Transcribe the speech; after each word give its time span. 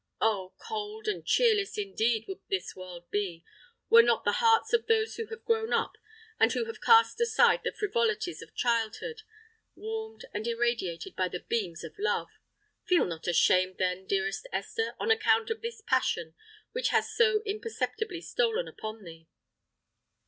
Oh! 0.19 0.55
cold 0.57 1.07
and 1.07 1.23
cheerless, 1.23 1.77
indeed, 1.77 2.25
would 2.27 2.39
this 2.49 2.75
world 2.75 3.07
be, 3.11 3.45
were 3.87 4.01
not 4.01 4.23
the 4.23 4.31
hearts 4.41 4.73
of 4.73 4.87
those 4.87 5.15
who 5.15 5.27
have 5.27 5.45
grown 5.45 5.73
up, 5.73 5.93
and 6.39 6.51
who 6.51 6.65
have 6.65 6.81
cast 6.81 7.21
aside 7.21 7.61
the 7.63 7.71
frivolities 7.71 8.41
of 8.41 8.55
childhood, 8.55 9.21
warmed 9.75 10.25
and 10.33 10.47
irradiated 10.47 11.15
by 11.15 11.27
the 11.27 11.41
beams 11.41 11.83
of 11.83 11.93
Love! 11.99 12.31
Feel 12.83 13.05
not 13.05 13.27
ashamed, 13.27 13.77
then, 13.77 14.07
dearest 14.07 14.47
Esther, 14.51 14.95
on 14.99 15.11
account 15.11 15.51
of 15.51 15.61
this 15.61 15.81
passion 15.85 16.33
which 16.71 16.89
has 16.89 17.15
so 17.15 17.43
imperceptibly 17.45 18.21
stolen 18.21 18.67
upon 18.67 19.03
thee." 19.03 19.27